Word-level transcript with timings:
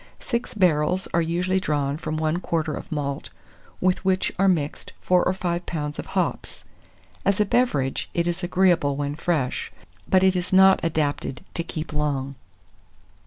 Six 0.19 0.55
barrels 0.55 1.07
are 1.13 1.21
usually 1.21 1.59
drawn 1.59 1.95
from 1.95 2.17
one 2.17 2.39
quarter 2.39 2.73
of 2.73 2.91
malt, 2.91 3.29
with 3.79 4.03
which 4.03 4.31
are 4.39 4.47
mixed 4.47 4.93
4 5.01 5.23
or 5.23 5.31
5 5.31 5.63
lbs. 5.67 5.99
of 5.99 6.05
hops. 6.17 6.63
As 7.23 7.39
a 7.39 7.45
beverage, 7.45 8.09
it 8.15 8.25
is 8.25 8.41
agreeable 8.41 8.95
when 8.95 9.13
fresh; 9.13 9.71
but 10.09 10.23
it 10.23 10.35
is 10.35 10.51
not 10.51 10.79
adapted 10.81 11.41
to 11.53 11.63
keep 11.63 11.93
long. 11.93 12.33